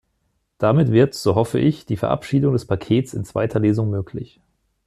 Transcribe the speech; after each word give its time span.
Damit 0.57 0.91
wird, 0.91 1.13
so 1.13 1.35
hoffe 1.35 1.59
ich, 1.59 1.85
die 1.85 1.95
Verabschiedung 1.95 2.53
des 2.53 2.65
Pakets 2.65 3.13
in 3.13 3.23
zweiter 3.23 3.59
Lesung 3.59 3.91
möglich. 3.91 4.41